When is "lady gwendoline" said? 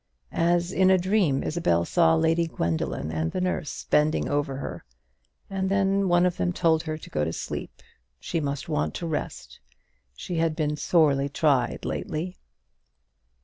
2.15-3.11